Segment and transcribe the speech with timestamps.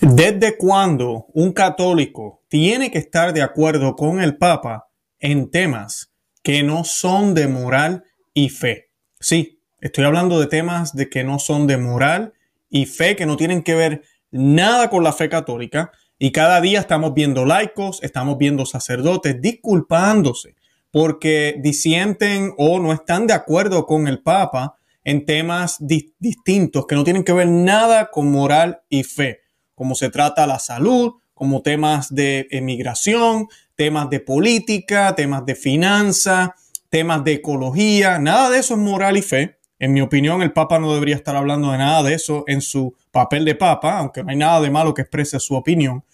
[0.00, 4.88] ¿Desde cuándo un católico tiene que estar de acuerdo con el Papa
[5.20, 8.90] en temas que no son de moral y fe?
[9.20, 12.34] Sí, estoy hablando de temas de que no son de moral
[12.68, 14.02] y fe, que no tienen que ver
[14.32, 15.92] nada con la fe católica.
[16.18, 20.56] Y cada día estamos viendo laicos, estamos viendo sacerdotes disculpándose
[20.90, 27.04] porque disienten o no están de acuerdo con el Papa en temas distintos que no
[27.04, 29.43] tienen que ver nada con moral y fe
[29.74, 36.54] como se trata la salud, como temas de emigración, temas de política, temas de finanza,
[36.88, 38.18] temas de ecología.
[38.18, 39.58] Nada de eso es moral y fe.
[39.78, 42.94] En mi opinión, el Papa no debería estar hablando de nada de eso en su
[43.10, 46.04] papel de Papa, aunque no hay nada de malo que exprese su opinión.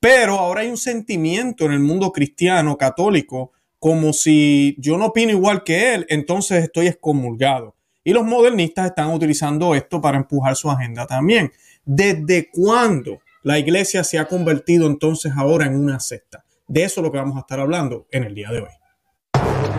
[0.00, 5.30] Pero ahora hay un sentimiento en el mundo cristiano católico como si yo no opino
[5.30, 7.74] igual que él, entonces estoy excomulgado.
[8.04, 11.52] Y los modernistas están utilizando esto para empujar su agenda también.
[11.90, 16.44] ¿Desde cuándo la iglesia se ha convertido entonces ahora en una secta?
[16.66, 19.77] De eso es lo que vamos a estar hablando en el día de hoy.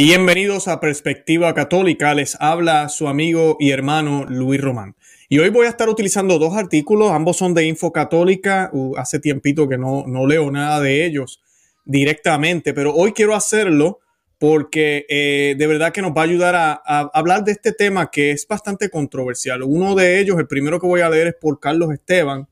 [0.00, 4.94] Bienvenidos a Perspectiva Católica, les habla su amigo y hermano Luis Román.
[5.28, 9.68] Y hoy voy a estar utilizando dos artículos, ambos son de Info Católica, hace tiempito
[9.68, 11.42] que no, no, leo nada de ellos
[11.84, 13.98] directamente, pero hoy quiero hacerlo
[14.38, 16.80] porque eh, de verdad que nos va a ayudar a,
[17.12, 19.64] hablar de este tema que es bastante controversial.
[19.64, 22.46] Uno de ellos, el primero que voy a leer es por Carlos Esteban.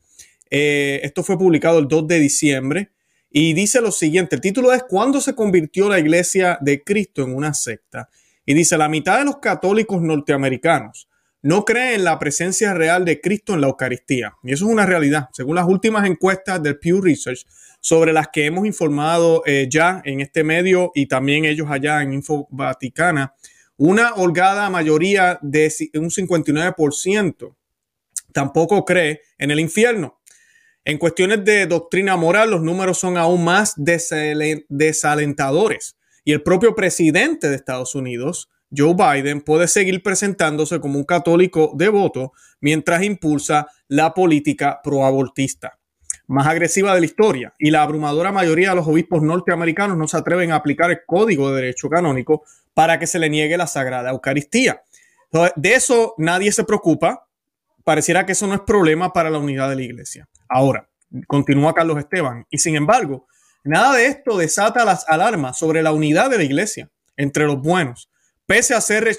[0.50, 2.90] Eh, esto fue publicado el 2 de diciembre
[3.31, 7.34] y dice lo siguiente, el título es ¿Cuándo se convirtió la iglesia de Cristo en
[7.34, 8.09] una secta?
[8.44, 11.09] Y dice, la mitad de los católicos norteamericanos
[11.42, 14.34] no creen en la presencia real de Cristo en la Eucaristía.
[14.42, 15.28] Y eso es una realidad.
[15.32, 17.44] Según las últimas encuestas del Pew Research,
[17.81, 22.15] sobre las que hemos informado eh, ya en este medio y también ellos allá en
[22.15, 23.34] Info Vaticana,
[23.76, 27.54] una holgada mayoría de un 59%
[28.32, 30.20] tampoco cree en el infierno.
[30.86, 35.97] En cuestiones de doctrina moral, los números son aún más desalentadores.
[36.24, 41.72] Y el propio presidente de Estados Unidos, Joe Biden, puede seguir presentándose como un católico
[41.74, 45.76] devoto mientras impulsa la política proabortista
[46.28, 47.53] más agresiva de la historia.
[47.58, 51.50] Y la abrumadora mayoría de los obispos norteamericanos no se atreven a aplicar el código
[51.50, 54.82] de derecho canónico para que se le niegue la Sagrada Eucaristía.
[55.56, 57.26] de eso nadie se preocupa.
[57.82, 60.28] Pareciera que eso no es problema para la unidad de la iglesia.
[60.48, 60.88] Ahora,
[61.26, 63.26] continúa Carlos Esteban, y sin embargo,
[63.64, 68.10] nada de esto desata las alarmas sobre la unidad de la iglesia entre los buenos,
[68.46, 69.16] pese a ser,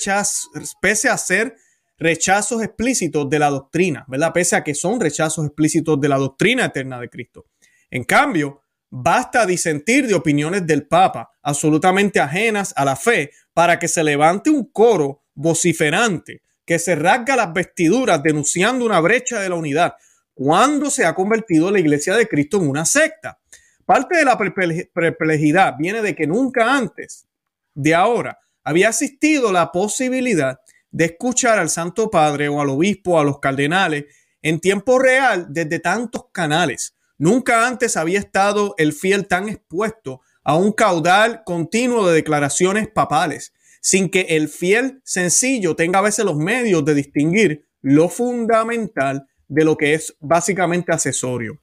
[0.81, 1.55] pese a ser
[1.97, 4.31] rechazos explícitos de la doctrina, ¿verdad?
[4.33, 7.45] Pese a que son rechazos explícitos de la doctrina eterna de Cristo.
[7.89, 13.87] En cambio, basta disentir de opiniones del Papa absolutamente ajenas a la fe para que
[13.87, 19.55] se levante un coro vociferante que se rasga las vestiduras denunciando una brecha de la
[19.55, 19.95] unidad,
[20.37, 23.39] cuando se ha convertido la iglesia de Cristo en una secta.
[23.85, 27.25] Parte de la perplejidad viene de que nunca antes
[27.73, 30.59] de ahora había existido la posibilidad
[30.91, 34.05] de escuchar al Santo Padre o al obispo a los cardenales
[34.43, 36.93] en tiempo real desde tantos canales.
[37.17, 43.53] Nunca antes había estado el fiel tan expuesto a un caudal continuo de declaraciones papales,
[43.81, 49.63] sin que el fiel sencillo tenga a veces los medios de distinguir lo fundamental de
[49.63, 51.59] lo que es básicamente accesorio.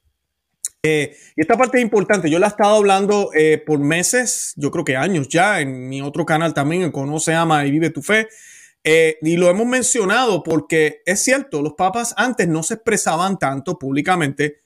[0.83, 2.29] Eh, y esta parte es importante.
[2.31, 6.03] Yo la he estado hablando eh, por meses, yo creo que años ya, en mi
[6.03, 8.29] otro canal también, en Conoce, Ama y Vive tu Fe.
[8.87, 13.79] Eh, y lo hemos mencionado porque es cierto, los papas antes no se expresaban tanto
[13.79, 14.64] públicamente,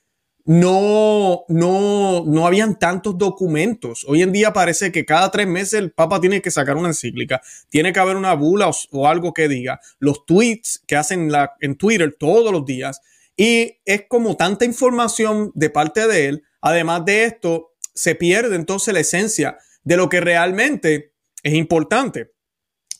[0.48, 4.06] no, no, no habían tantos documentos.
[4.08, 7.42] Hoy en día parece que cada tres meses el papa tiene que sacar una encíclica,
[7.68, 11.76] tiene que haber una bula o, algo que diga, los tweets que hacen la, en
[11.76, 13.02] Twitter todos los días.
[13.36, 16.44] Y es como tanta información de parte de él.
[16.62, 21.12] Además de esto, se pierde entonces la esencia de lo que realmente
[21.42, 22.32] es importante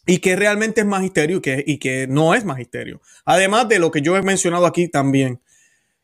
[0.04, 3.00] y que realmente es magisterio y que, y que no es magisterio.
[3.24, 5.40] Además de lo que yo he mencionado aquí también,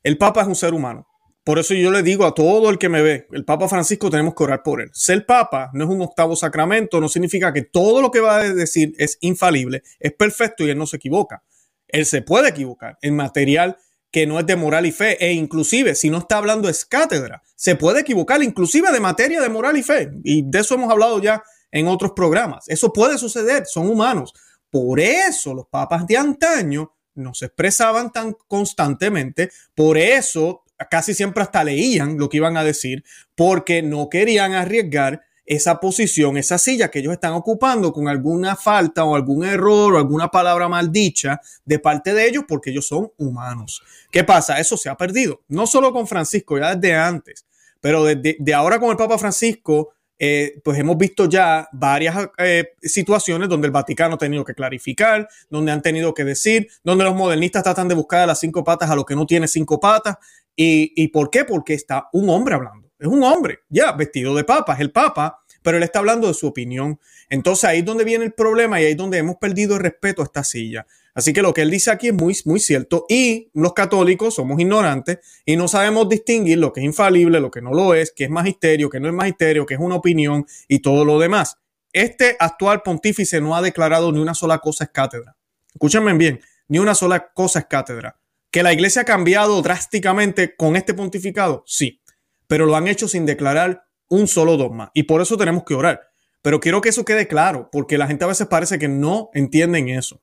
[0.03, 1.07] el Papa es un ser humano
[1.45, 4.35] por eso yo le digo a todo el que me ve, el Papa Francisco tenemos
[4.35, 4.91] que orar por él.
[4.95, 8.55] Ser Papa no es un octavo sacramento, no significa que todo lo que va a
[8.55, 11.43] decir es infalible, es perfecto y él no se equivoca.
[11.87, 13.77] Él se puede equivocar en material
[14.11, 17.43] que no es de moral y fe, e inclusive si no está hablando es cátedra,
[17.57, 21.21] se puede equivocar inclusive de materia de moral y fe, y de eso hemos hablado
[21.21, 22.69] ya en otros programas.
[22.69, 24.33] Eso puede suceder, son humanos.
[24.71, 31.43] Por eso los papas de antaño no se expresaban tan constantemente, por eso casi siempre
[31.43, 33.05] hasta leían lo que iban a decir,
[33.35, 39.05] porque no querían arriesgar esa posición, esa silla que ellos están ocupando con alguna falta
[39.05, 43.83] o algún error o alguna palabra maldicha de parte de ellos porque ellos son humanos.
[44.11, 44.59] ¿Qué pasa?
[44.59, 47.45] Eso se ha perdido, no solo con Francisco, ya desde antes,
[47.81, 52.73] pero desde de ahora con el Papa Francisco, eh, pues hemos visto ya varias eh,
[52.81, 57.15] situaciones donde el Vaticano ha tenido que clarificar, donde han tenido que decir, donde los
[57.15, 60.17] modernistas tratan de buscar a las cinco patas a lo que no tiene cinco patas.
[60.57, 61.45] ¿Y, por qué?
[61.45, 65.41] Porque está un hombre hablando es un hombre, ya, vestido de papa, es el papa,
[65.63, 66.99] pero él está hablando de su opinión.
[67.29, 70.23] Entonces ahí es donde viene el problema y ahí es donde hemos perdido el respeto
[70.23, 70.87] a esta silla.
[71.15, 74.59] Así que lo que él dice aquí es muy, muy cierto y los católicos somos
[74.59, 78.25] ignorantes y no sabemos distinguir lo que es infalible, lo que no lo es, qué
[78.25, 81.59] es magisterio, qué no es magisterio, qué es una opinión y todo lo demás.
[81.93, 85.37] Este actual pontífice no ha declarado ni una sola cosa es cátedra.
[85.73, 88.19] Escúchenme bien, ni una sola cosa es cátedra.
[88.55, 91.65] ¿Que la iglesia ha cambiado drásticamente con este pontificado?
[91.67, 92.01] Sí
[92.47, 94.91] pero lo han hecho sin declarar un solo dogma.
[94.95, 96.09] Y por eso tenemos que orar.
[96.43, 99.89] Pero quiero que eso quede claro, porque la gente a veces parece que no entienden
[99.89, 100.21] eso.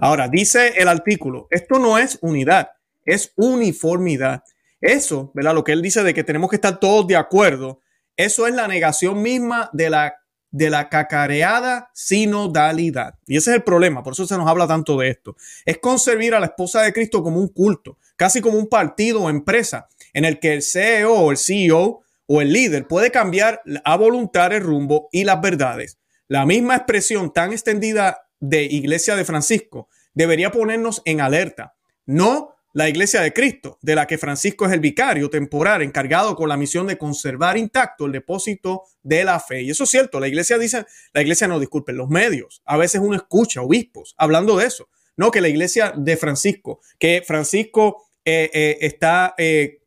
[0.00, 2.70] Ahora, dice el artículo, esto no es unidad,
[3.04, 4.44] es uniformidad.
[4.80, 5.54] Eso, ¿verdad?
[5.54, 7.80] Lo que él dice de que tenemos que estar todos de acuerdo,
[8.16, 10.14] eso es la negación misma de la,
[10.54, 13.16] de la cacareada sinodalidad.
[13.26, 15.34] Y ese es el problema, por eso se nos habla tanto de esto.
[15.64, 19.30] Es concebir a la esposa de Cristo como un culto, casi como un partido o
[19.30, 23.96] empresa, en el que el CEO o el CEO o el líder puede cambiar a
[23.96, 25.98] voluntad el rumbo y las verdades.
[26.28, 31.74] La misma expresión tan extendida de Iglesia de Francisco debería ponernos en alerta.
[32.06, 36.48] No la Iglesia de Cristo, de la que Francisco es el vicario temporal encargado con
[36.48, 39.62] la misión de conservar intacto el depósito de la fe.
[39.62, 43.00] Y eso es cierto, la Iglesia dice, la Iglesia no, disculpen, los medios, a veces
[43.02, 44.88] uno escucha obispos hablando de eso.
[45.16, 49.78] No, que la Iglesia de Francisco, que Francisco eh, eh, está eh,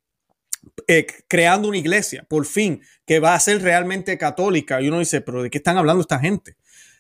[0.87, 4.81] eh, creando una iglesia, por fin, que va a ser realmente católica.
[4.81, 6.55] Y uno dice, pero ¿de qué están hablando esta gente?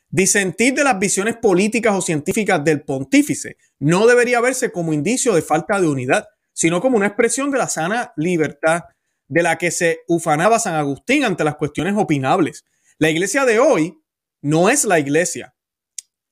[0.09, 5.41] Disentir de las visiones políticas o científicas del pontífice no debería verse como indicio de
[5.41, 8.83] falta de unidad, sino como una expresión de la sana libertad
[9.27, 12.63] de la que se ufanaba San Agustín ante las cuestiones opinables.
[12.97, 14.01] La iglesia de hoy
[14.41, 15.53] no es la iglesia,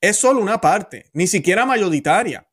[0.01, 2.47] es solo una parte, ni siquiera mayoritaria.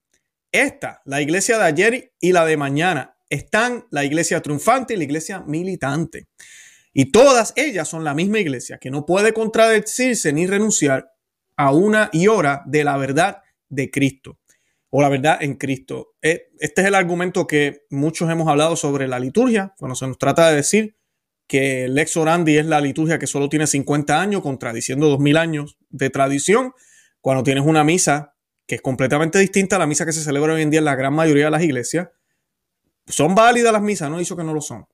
[0.50, 5.04] Esta, la iglesia de ayer y la de mañana, están la iglesia triunfante y la
[5.04, 6.28] iglesia militante.
[6.92, 11.11] Y todas ellas son la misma iglesia que no puede contradecirse ni renunciar
[11.62, 14.38] a una y hora de la verdad de Cristo
[14.90, 16.14] o la verdad en Cristo.
[16.20, 20.18] Eh, este es el argumento que muchos hemos hablado sobre la liturgia, cuando se nos
[20.18, 20.96] trata de decir
[21.46, 25.78] que el ex orandi es la liturgia que solo tiene 50 años, contradiciendo 2000 años
[25.88, 26.74] de tradición,
[27.20, 28.34] cuando tienes una misa
[28.66, 30.96] que es completamente distinta a la misa que se celebra hoy en día en la
[30.96, 32.08] gran mayoría de las iglesias,
[33.06, 34.86] son válidas las misas, no dicho que no lo son,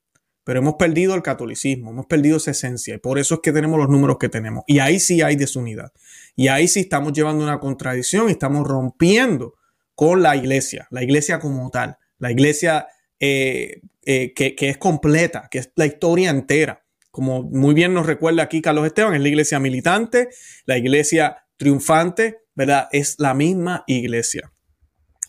[0.48, 3.78] pero hemos perdido el catolicismo, hemos perdido esa esencia y por eso es que tenemos
[3.78, 4.64] los números que tenemos.
[4.66, 5.92] Y ahí sí hay desunidad.
[6.36, 9.56] Y ahí sí estamos llevando una contradicción y estamos rompiendo
[9.94, 12.86] con la iglesia, la iglesia como tal, la iglesia
[13.20, 16.82] eh, eh, que, que es completa, que es la historia entera.
[17.10, 20.30] Como muy bien nos recuerda aquí Carlos Esteban, es la iglesia militante,
[20.64, 22.88] la iglesia triunfante, ¿verdad?
[22.90, 24.50] Es la misma iglesia.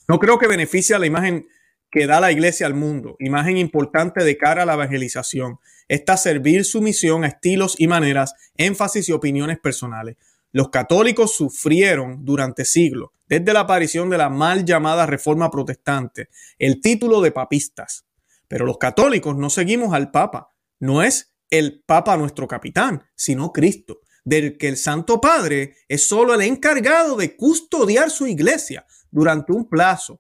[0.08, 1.46] No creo que beneficie a la imagen
[1.91, 6.65] que da la iglesia al mundo, imagen importante de cara a la evangelización, está servir
[6.65, 10.17] su misión a estilos y maneras, énfasis y opiniones personales.
[10.51, 16.81] Los católicos sufrieron durante siglos, desde la aparición de la mal llamada Reforma Protestante, el
[16.81, 18.05] título de papistas.
[18.48, 20.51] Pero los católicos no seguimos al Papa.
[20.79, 26.34] No es el Papa nuestro capitán, sino Cristo, del que el Santo Padre es solo
[26.34, 30.19] el encargado de custodiar su iglesia durante un plazo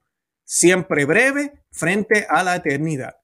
[0.49, 3.17] siempre breve frente a la eternidad.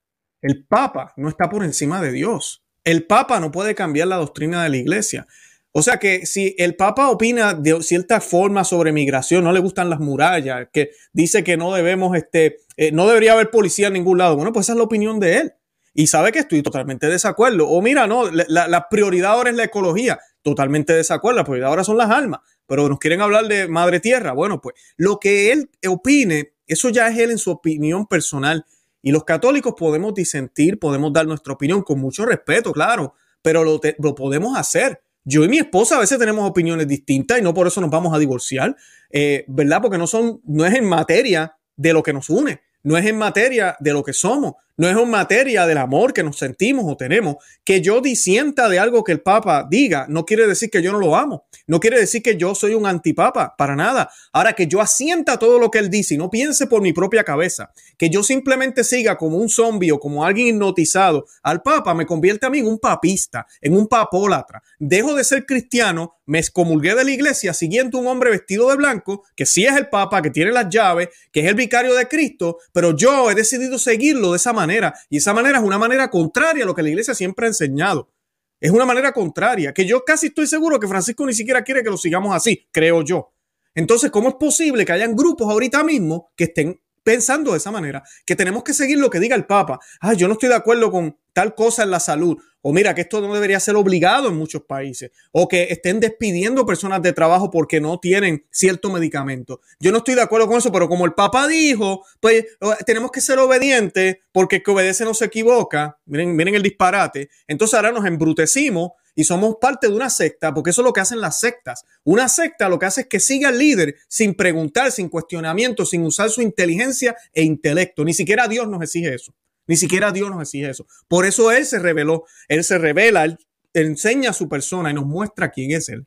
[0.43, 2.63] El Papa no está por encima de Dios.
[2.83, 5.25] El Papa no puede cambiar la doctrina de la iglesia.
[5.71, 9.89] O sea que si el Papa opina de cierta forma sobre migración, no le gustan
[9.89, 14.19] las murallas, que dice que no debemos, este, eh, no debería haber policía en ningún
[14.19, 15.53] lado, bueno, pues esa es la opinión de él.
[15.95, 17.67] Y sabe que estoy totalmente de desacuerdo.
[17.67, 20.19] O mira, no, la, prioridad ahora es la ecología.
[20.43, 21.37] Totalmente de desacuerdo.
[21.37, 22.41] La prioridad ahora son las almas.
[22.67, 24.33] Pero nos quieren hablar de madre tierra.
[24.33, 28.65] Bueno, pues lo que él opine eso ya es él en su opinión personal.
[29.01, 33.79] Y los católicos podemos disentir, podemos dar nuestra opinión con mucho respeto, claro, pero lo,
[33.99, 35.01] lo podemos hacer.
[35.23, 38.13] Yo y mi esposa a veces tenemos opiniones distintas y no por eso nos vamos
[38.13, 38.75] a divorciar,
[39.09, 39.81] eh, ¿verdad?
[39.81, 43.17] Porque no son, no es en materia de lo que nos une, no es en
[43.17, 46.97] materia de lo que somos, no es en materia del amor que nos sentimos o
[46.97, 47.37] tenemos.
[47.63, 50.99] Que yo disienta de algo que el Papa diga, no quiere decir que yo no
[50.99, 51.45] lo amo.
[51.67, 54.09] No quiere decir que yo soy un antipapa, para nada.
[54.33, 57.23] Ahora que yo asienta todo lo que él dice y no piense por mi propia
[57.23, 62.05] cabeza, que yo simplemente siga como un zombie o como alguien hipnotizado al Papa, me
[62.05, 64.61] convierte a mí en un papista, en un papólatra.
[64.77, 69.23] Dejo de ser cristiano, me excomulgué de la iglesia siguiendo un hombre vestido de blanco,
[69.35, 72.57] que sí es el Papa, que tiene las llaves, que es el vicario de Cristo,
[72.73, 74.64] pero yo he decidido seguirlo de esa manera
[75.09, 78.11] y esa manera es una manera contraria a lo que la iglesia siempre ha enseñado.
[78.59, 81.89] Es una manera contraria, que yo casi estoy seguro que Francisco ni siquiera quiere que
[81.89, 83.33] lo sigamos así, creo yo.
[83.73, 88.03] Entonces, ¿cómo es posible que hayan grupos ahorita mismo que estén pensando de esa manera,
[88.25, 89.79] que tenemos que seguir lo que diga el Papa.
[90.01, 92.35] Ah, yo no estoy de acuerdo con tal cosa en la salud.
[92.61, 95.11] O mira, que esto no debería ser obligado en muchos países.
[95.31, 99.61] O que estén despidiendo personas de trabajo porque no tienen cierto medicamento.
[99.79, 102.45] Yo no estoy de acuerdo con eso, pero como el Papa dijo, pues
[102.87, 105.99] tenemos que ser obedientes porque el que obedece no se equivoca.
[106.05, 107.29] Miren, miren el disparate.
[107.47, 110.99] Entonces ahora nos embrutecimos y somos parte de una secta, porque eso es lo que
[110.99, 111.85] hacen las sectas.
[112.03, 116.03] Una secta lo que hace es que siga al líder sin preguntar, sin cuestionamiento, sin
[116.03, 118.03] usar su inteligencia e intelecto.
[118.03, 119.33] Ni siquiera Dios nos exige eso.
[119.67, 120.85] Ni siquiera Dios nos exige eso.
[121.07, 123.37] Por eso Él se reveló, Él se revela, Él
[123.73, 126.05] enseña a su persona y nos muestra quién es Él.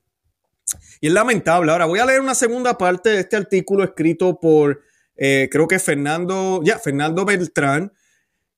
[1.01, 1.73] Y es lamentable.
[1.73, 4.83] Ahora voy a leer una segunda parte de este artículo escrito por,
[5.17, 7.93] eh, creo que Fernando, ya, Fernando Beltrán,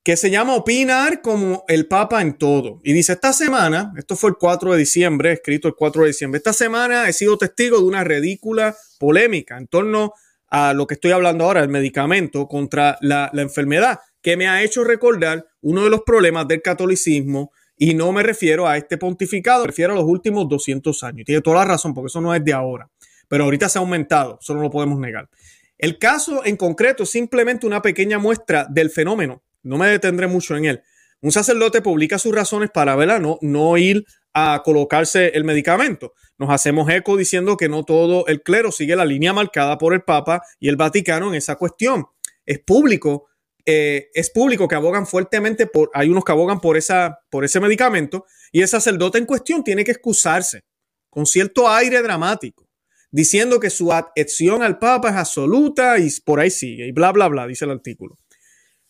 [0.03, 2.79] que se llama Opinar como el Papa en todo.
[2.83, 6.37] Y dice, esta semana, esto fue el 4 de diciembre, escrito el 4 de diciembre,
[6.37, 10.13] esta semana he sido testigo de una ridícula polémica en torno
[10.47, 14.83] a lo que estoy hablando ahora, el medicamento contra la, enfermedad, que me ha hecho
[14.83, 19.67] recordar uno de los problemas del catolicismo y no me refiero a este pontificado, me
[19.67, 21.25] refiero a los últimos 200 años.
[21.25, 22.89] Tiene toda la razón, porque eso no es de ahora,
[23.27, 25.29] pero ahorita se ha aumentado, eso no lo podemos negar.
[25.77, 30.55] El caso en concreto es simplemente una pequeña muestra del fenómeno no me detendré mucho
[30.55, 30.81] en él.
[31.21, 33.19] Un sacerdote publica sus razones para ¿verdad?
[33.19, 36.13] No, no ir a colocarse el medicamento.
[36.37, 40.01] Nos hacemos eco diciendo que no todo el clero sigue la línea marcada por el
[40.01, 42.07] Papa y el Vaticano en esa cuestión.
[42.45, 43.27] Es público,
[43.65, 47.59] eh, es público que abogan fuertemente por, hay unos que abogan por, esa, por ese
[47.59, 50.63] medicamento y el sacerdote en cuestión tiene que excusarse
[51.09, 52.67] con cierto aire dramático,
[53.11, 57.27] diciendo que su adhesión al Papa es absoluta y por ahí sigue y bla, bla,
[57.27, 58.17] bla, dice el artículo.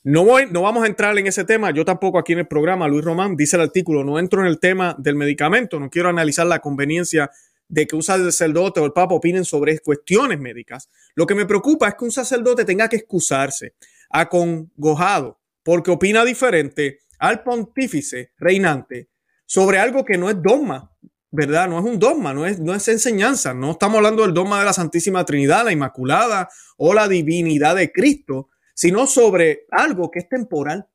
[0.03, 1.69] No, voy, no vamos a entrar en ese tema.
[1.69, 4.59] Yo tampoco aquí en el programa, Luis Román dice el artículo, no entro en el
[4.59, 7.29] tema del medicamento, no quiero analizar la conveniencia
[7.67, 10.89] de que un sacerdote o el papa opinen sobre cuestiones médicas.
[11.13, 13.75] Lo que me preocupa es que un sacerdote tenga que excusarse,
[14.09, 19.09] acongojado, porque opina diferente al pontífice reinante
[19.45, 20.91] sobre algo que no es dogma,
[21.29, 21.69] ¿verdad?
[21.69, 23.53] No es un dogma, no es, no es enseñanza.
[23.53, 27.91] No estamos hablando del dogma de la Santísima Trinidad, la Inmaculada o la divinidad de
[27.91, 30.87] Cristo sino sobre algo que es temporal.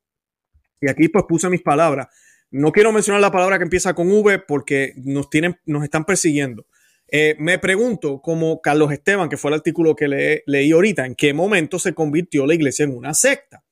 [0.80, 2.08] Y aquí pues puse mis palabras.
[2.50, 6.66] No quiero mencionar la palabra que empieza con V porque nos, tienen, nos están persiguiendo.
[7.08, 11.32] Eh, me pregunto, como Carlos Esteban, que fue el artículo que leí ahorita, ¿en qué
[11.32, 13.62] momento se convirtió la iglesia en una secta?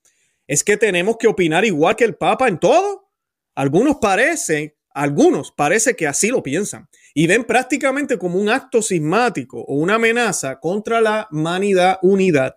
[0.47, 3.09] ¿Es que tenemos que opinar igual que el Papa en todo?
[3.55, 9.61] Algunos parecen, algunos parece que así lo piensan y ven prácticamente como un acto sismático
[9.61, 12.55] o una amenaza contra la humanidad, unidad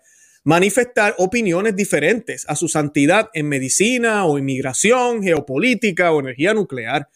[0.49, 7.07] manifestar opiniones diferentes a su santidad en medicina o inmigración, geopolítica o energía nuclear.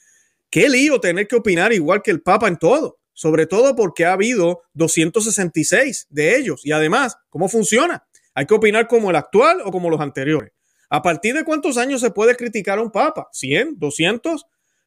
[0.50, 4.12] Qué lío tener que opinar igual que el Papa en todo, sobre todo porque ha
[4.12, 6.60] habido 266 de ellos.
[6.62, 8.04] Y además, ¿cómo funciona?
[8.34, 10.52] Hay que opinar como el actual o como los anteriores.
[10.90, 13.30] ¿A partir de cuántos años se puede criticar a un Papa?
[13.32, 13.78] ¿100?
[13.78, 14.42] ¿200?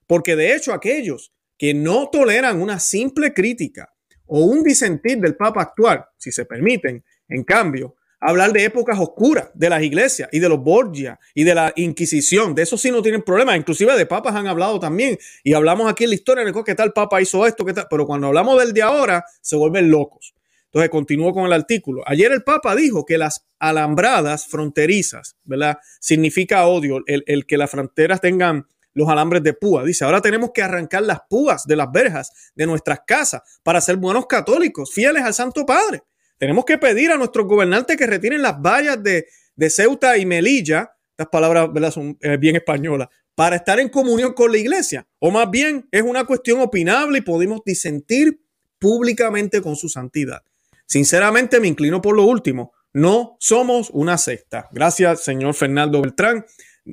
[0.06, 3.92] Porque de hecho aquellos que no toleran una simple crítica
[4.28, 9.50] o un disentir del Papa actual, si se permiten, en cambio, hablar de épocas oscuras
[9.53, 12.55] de las iglesias y de los Borgia y de la Inquisición.
[12.55, 13.55] De eso sí no tienen problema.
[13.55, 15.17] Inclusive de papas han hablado también.
[15.44, 17.88] Y hablamos aquí en la historia de qué tal papa hizo esto, qué tal.
[17.89, 20.34] Pero cuando hablamos del de ahora, se vuelven locos.
[20.65, 22.03] Entonces continúo con el artículo.
[22.05, 25.77] Ayer el Papa dijo que las alambradas fronterizas, ¿verdad?
[26.01, 29.86] Significa odio, el, el que las fronteras tengan los alambres de púa.
[29.86, 33.96] Dice, ahora tenemos que arrancar las púas de las verjas de nuestras casas para ser
[33.96, 36.03] buenos católicos, fieles al Santo Padre.
[36.38, 39.27] Tenemos que pedir a nuestros gobernantes que retiren las vallas de,
[39.70, 44.58] Ceuta y Melilla, estas palabras son eh, bien españolas, para estar en comunión con la
[44.58, 45.08] iglesia.
[45.20, 48.42] O más bien es una cuestión opinable y podemos disentir
[48.80, 50.44] públicamente con su santidad.
[50.86, 52.74] Sinceramente me inclino por lo último.
[52.94, 54.70] No somos una secta.
[54.72, 56.46] Gracias, señor Fernando Beltrán.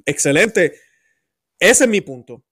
[0.04, 0.74] Excelente.
[1.58, 2.34] Ese es mi punto.
[2.34, 2.44] O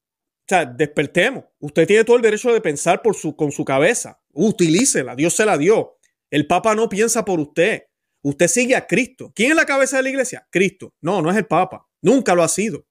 [0.47, 1.45] sea, despertemos.
[1.59, 4.21] Usted tiene todo el derecho de pensar por su, con su cabeza.
[4.33, 5.17] Utilícela.
[5.17, 5.97] Dios se la dio.
[6.31, 7.83] El Papa no piensa por usted.
[8.23, 9.33] Usted sigue a Cristo.
[9.35, 10.47] ¿Quién es la cabeza de la iglesia?
[10.51, 10.95] Cristo.
[11.01, 11.87] No, no es el Papa.
[12.01, 12.87] Nunca lo ha sido.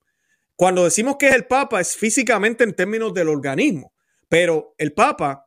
[0.55, 3.93] Cuando decimos que es el Papa es físicamente en términos del organismo,
[4.27, 5.45] pero el Papa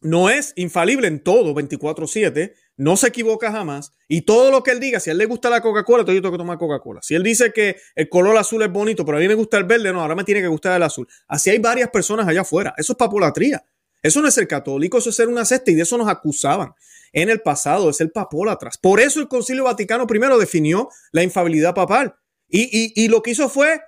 [0.00, 4.80] no es infalible en todo 24/7, no se equivoca jamás y todo lo que él
[4.80, 7.00] diga, si a él le gusta la Coca-Cola, yo tengo que tomar Coca-Cola.
[7.02, 9.64] Si él dice que el color azul es bonito, pero a mí me gusta el
[9.64, 11.06] verde, no, ahora me tiene que gustar el azul.
[11.26, 12.72] Así hay varias personas allá afuera.
[12.78, 13.62] Eso es papolatría.
[14.00, 16.72] Eso no es ser católico, eso es ser una secta y de eso nos acusaban
[17.12, 18.78] en el pasado, es el papólatras.
[18.78, 22.14] Por eso el Concilio Vaticano I definió la infabilidad papal
[22.48, 23.80] y, y lo que hizo fue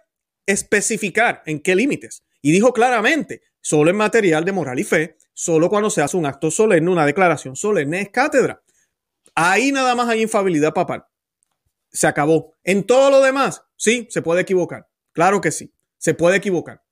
[0.47, 5.69] especificar en qué límites y dijo claramente, solo en material de moral y fe, solo
[5.69, 8.63] cuando se hace un acto solemne, una declaración solemne es cátedra.
[9.35, 11.05] Ahí nada más hay infabilidad papal.
[11.91, 12.57] Se acabó.
[12.65, 14.89] En todo lo demás, sí, se puede equivocar.
[15.13, 16.83] Claro que sí, se puede equivocar.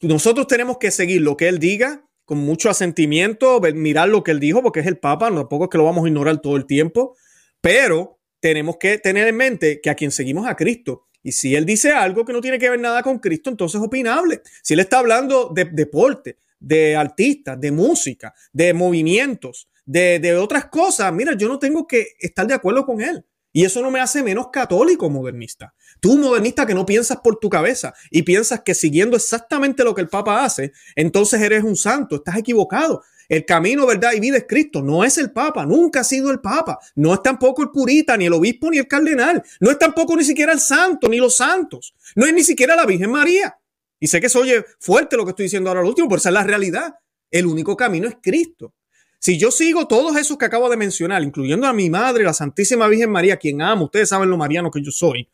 [0.00, 4.38] Nosotros tenemos que seguir lo que él diga con mucho asentimiento, mirar lo que él
[4.38, 7.16] dijo, porque es el Papa, tampoco es que lo vamos a ignorar todo el tiempo,
[7.60, 11.08] pero tenemos que tener en mente que a quien seguimos a Cristo.
[11.24, 13.84] Y si él dice algo que no tiene que ver nada con Cristo, entonces es
[13.84, 14.42] opinable.
[14.62, 21.12] Si él está hablando de deporte, de artistas, de música, de movimientos, de, otras cosas,
[21.12, 23.24] mira, yo no tengo que estar de acuerdo con él.
[23.52, 25.74] Y eso no me hace menos católico modernista.
[26.00, 30.02] Tú, modernista, que no piensas por tu cabeza y piensas que siguiendo exactamente lo que
[30.02, 32.16] el Papa hace, entonces eres un santo.
[32.16, 33.02] Estás equivocado.
[33.28, 34.82] El camino, verdad y vida es Cristo.
[34.82, 35.64] No es el Papa.
[35.64, 36.78] Nunca ha sido el Papa.
[36.96, 39.42] No es tampoco el curita, ni el obispo, ni el cardenal.
[39.60, 41.94] No es tampoco ni siquiera el santo, ni los santos.
[42.16, 43.56] No es ni siquiera la Virgen María.
[44.00, 46.30] Y sé que se oye fuerte lo que estoy diciendo ahora lo último, pero esa
[46.30, 46.94] es la realidad.
[47.30, 48.74] El único camino es Cristo.
[49.20, 52.88] Si yo sigo todos esos que acabo de mencionar, incluyendo a mi madre, la Santísima
[52.88, 55.28] Virgen María, quien amo, ustedes saben lo mariano que yo soy,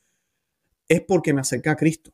[0.88, 2.11] es porque me acerca a Cristo.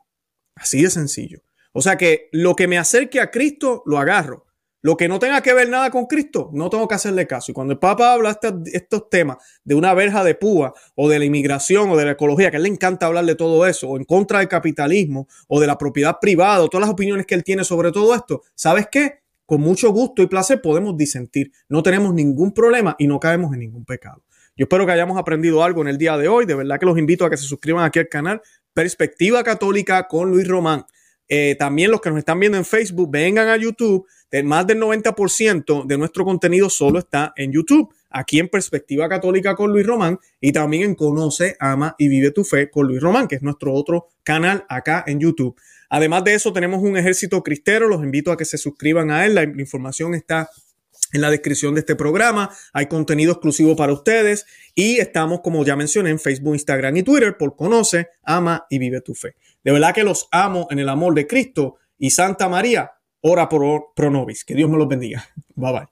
[0.55, 1.41] Así de sencillo.
[1.73, 4.45] O sea que lo que me acerque a Cristo, lo agarro.
[4.83, 7.53] Lo que no tenga que ver nada con Cristo, no tengo que hacerle caso.
[7.53, 11.21] Y cuando el Papa habla estos, estos temas de una verja de púa o de
[11.21, 13.89] la inmigración o de la ecología, que a él le encanta hablar de todo eso,
[13.89, 17.35] o en contra del capitalismo o de la propiedad privada, o todas las opiniones que
[17.35, 19.23] él tiene sobre todo esto, ¿sabes qué?
[19.47, 21.53] Con mucho gusto y placer podemos disentir.
[21.69, 24.23] No tenemos ningún problema y no caemos en ningún pecado.
[24.57, 26.47] Yo espero que hayamos aprendido algo en el día de hoy.
[26.47, 28.43] De verdad que los invito a que se suscriban aquí al canal
[28.75, 30.85] Perspectiva Católica con Luis Román.
[31.29, 34.07] Eh, también los que nos están viendo en Facebook, vengan a YouTube.
[34.45, 39.71] más del 90% de nuestro contenido solo está en YouTube, aquí en Perspectiva Católica con
[39.73, 43.37] Luis Román y también en Conoce, Ama y Vive tu Fe con Luis Román, que
[43.37, 45.57] es nuestro otro canal acá en YouTube.
[45.95, 47.87] Además de eso, tenemos un ejército cristero.
[47.87, 49.35] Los invito a que se suscriban a él.
[49.35, 50.49] La información está
[51.13, 52.49] en la descripción de este programa.
[52.73, 57.37] Hay contenido exclusivo para ustedes y estamos, como ya mencioné, en Facebook, Instagram y Twitter
[57.37, 59.37] por Conoce, Ama y Vive tu Fe.
[59.63, 63.93] De verdad que los amo en el amor de Cristo y Santa María, ora por
[63.95, 64.47] pro nobis.
[64.47, 65.29] Que Dios me los bendiga.
[65.55, 65.92] Bye bye.